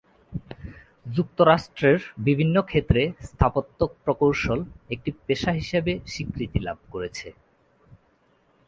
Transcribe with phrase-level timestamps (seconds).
[1.07, 4.59] যুক্তরাষ্ট্রের বিভিন্ন ক্ষেত্রে স্থাপত্য প্রকৌশল
[4.89, 7.27] একটি পেশা হিসেবে স্বীকৃতি লাভ করেছে।